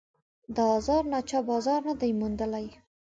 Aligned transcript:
د 0.55 0.57
آزار 0.77 1.03
نه 1.13 1.19
چا 1.29 1.39
بازار 1.49 1.79
نه 1.89 1.93
دی 2.01 2.11
موندلی 2.19 2.65